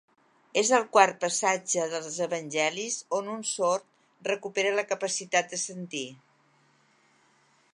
[0.59, 6.05] És el quart passatge dels evangelis on un sord recupera la capacitat de sentir.